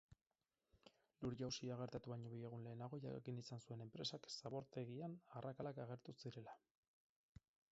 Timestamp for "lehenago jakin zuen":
2.67-3.85